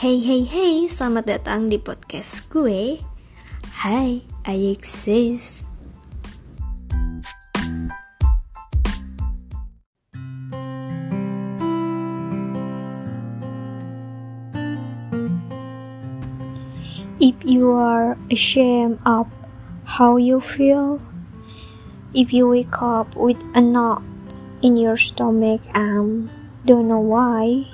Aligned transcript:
Hey 0.00 0.16
hey 0.16 0.48
hey, 0.48 0.88
selamat 0.88 1.28
datang 1.28 1.68
di 1.68 1.76
podcast 1.76 2.48
gue. 2.48 3.04
Hai, 3.84 4.24
I 4.48 4.56
exist. 4.72 5.68
If 17.20 17.36
you 17.44 17.68
are 17.76 18.16
ashamed 18.32 19.04
of 19.04 19.28
how 19.84 20.16
you 20.16 20.40
feel, 20.40 20.96
if 22.16 22.32
you 22.32 22.48
wake 22.48 22.80
up 22.80 23.12
with 23.20 23.36
a 23.52 23.60
knot 23.60 24.00
in 24.64 24.80
your 24.80 24.96
stomach 24.96 25.60
and 25.76 26.32
don't 26.64 26.88
know 26.88 27.04
why, 27.04 27.68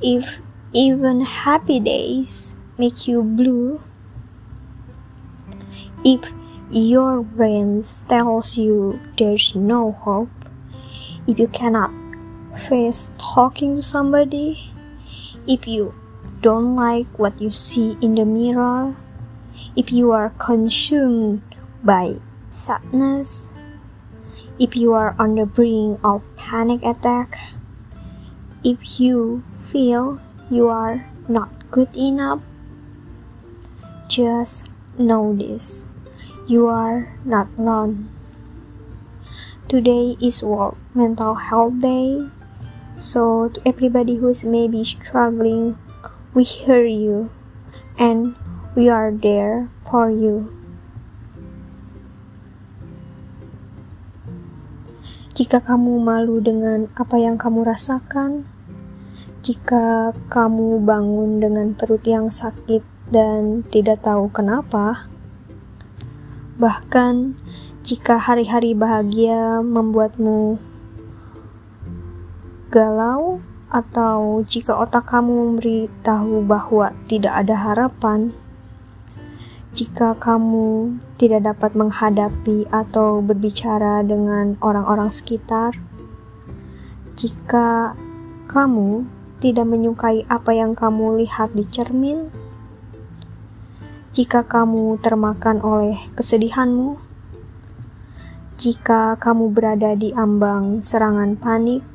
if 0.00 0.40
even 0.72 1.20
happy 1.22 1.80
days 1.80 2.54
make 2.78 3.06
you 3.08 3.22
blue, 3.22 3.82
if 6.04 6.32
your 6.70 7.22
brain 7.22 7.82
tells 8.08 8.56
you 8.56 9.00
there's 9.16 9.54
no 9.54 9.92
hope, 9.92 10.30
if 11.26 11.38
you 11.38 11.48
cannot 11.48 11.90
face 12.68 13.10
talking 13.18 13.76
to 13.76 13.82
somebody, 13.82 14.72
if 15.46 15.66
you 15.66 15.94
don't 16.40 16.76
like 16.76 17.06
what 17.18 17.40
you 17.40 17.50
see 17.50 17.96
in 18.00 18.14
the 18.14 18.24
mirror, 18.24 18.96
if 19.76 19.92
you 19.92 20.12
are 20.12 20.30
consumed 20.38 21.42
by 21.82 22.16
sadness, 22.50 23.48
if 24.58 24.74
you 24.74 24.92
are 24.92 25.14
on 25.18 25.34
the 25.34 25.46
brink 25.46 26.00
of 26.02 26.22
panic 26.36 26.84
attack, 26.84 27.38
if 28.64 29.00
you 29.00 29.44
feel 29.60 30.20
you 30.50 30.68
are 30.68 31.06
not 31.28 31.50
good 31.70 31.94
enough, 31.96 32.40
just 34.08 34.70
know 34.98 35.34
this. 35.34 35.84
You 36.46 36.66
are 36.68 37.12
not 37.24 37.48
alone. 37.58 38.08
Today 39.68 40.16
is 40.22 40.42
World 40.42 40.78
Mental 40.94 41.34
Health 41.34 41.80
Day. 41.80 42.30
So 42.94 43.48
to 43.50 43.58
everybody 43.66 44.16
who 44.16 44.28
is 44.28 44.44
maybe 44.44 44.84
struggling 44.84 45.76
We 46.36 46.44
hear 46.44 46.84
you, 46.84 47.32
and 47.96 48.36
we 48.76 48.92
are 48.92 49.08
there 49.08 49.72
for 49.88 50.12
you. 50.12 50.52
Jika 55.32 55.64
kamu 55.64 55.96
malu 56.04 56.44
dengan 56.44 56.92
apa 56.92 57.16
yang 57.16 57.40
kamu 57.40 57.64
rasakan, 57.64 58.44
jika 59.46 60.10
kamu 60.26 60.82
bangun 60.82 61.38
dengan 61.38 61.70
perut 61.78 62.02
yang 62.02 62.26
sakit 62.26 62.82
dan 63.14 63.62
tidak 63.70 64.02
tahu 64.02 64.26
kenapa, 64.26 65.06
bahkan 66.58 67.38
jika 67.86 68.18
hari-hari 68.18 68.74
bahagia 68.74 69.62
membuatmu 69.62 70.58
galau, 72.74 73.38
atau 73.70 74.42
jika 74.42 74.74
otak 74.78 75.06
kamu 75.06 75.30
memberitahu 75.30 76.42
bahwa 76.42 76.90
tidak 77.06 77.34
ada 77.38 77.54
harapan, 77.54 78.34
jika 79.70 80.18
kamu 80.18 80.98
tidak 81.22 81.54
dapat 81.54 81.78
menghadapi 81.78 82.66
atau 82.74 83.22
berbicara 83.22 84.02
dengan 84.02 84.58
orang-orang 84.58 85.06
sekitar, 85.06 85.78
jika 87.14 87.94
kamu 88.50 89.15
tidak 89.46 89.62
menyukai 89.62 90.26
apa 90.26 90.58
yang 90.58 90.74
kamu 90.74 91.22
lihat 91.22 91.54
di 91.54 91.62
cermin, 91.62 92.34
jika 94.10 94.42
kamu 94.42 94.98
termakan 94.98 95.62
oleh 95.62 95.94
kesedihanmu, 96.18 96.98
jika 98.58 99.14
kamu 99.14 99.46
berada 99.54 99.94
di 99.94 100.10
ambang 100.18 100.82
serangan 100.82 101.38
panik, 101.38 101.86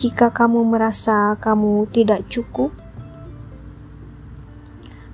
jika 0.00 0.32
kamu 0.32 0.64
merasa 0.64 1.36
kamu 1.36 1.92
tidak 1.92 2.24
cukup, 2.32 2.72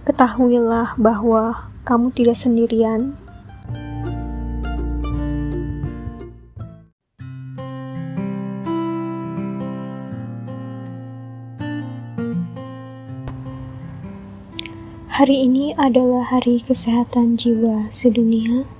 ketahuilah 0.06 0.94
bahwa 0.94 1.74
kamu 1.82 2.14
tidak 2.14 2.38
sendirian. 2.38 3.18
Hari 15.10 15.42
ini 15.42 15.74
adalah 15.74 16.22
Hari 16.22 16.62
Kesehatan 16.62 17.34
Jiwa 17.34 17.90
Sedunia. 17.90 18.70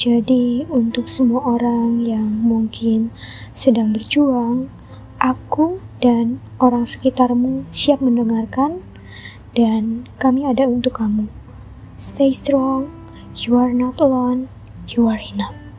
Jadi, 0.00 0.64
untuk 0.72 1.04
semua 1.04 1.44
orang 1.44 2.00
yang 2.00 2.32
mungkin 2.32 3.12
sedang 3.52 3.92
berjuang 3.92 4.72
Aku 5.20 5.76
dan 6.00 6.40
orang 6.56 6.88
sekitarmu 6.88 7.68
siap 7.68 8.00
mendengarkan, 8.00 8.80
dan 9.52 10.08
kami 10.16 10.48
ada 10.48 10.64
untuk 10.64 10.96
kamu. 10.96 11.28
Stay 12.00 12.32
strong, 12.32 12.88
you 13.36 13.52
are 13.60 13.76
not 13.76 14.00
alone, 14.00 14.48
you 14.88 15.12
are 15.12 15.20
enough. 15.20 15.69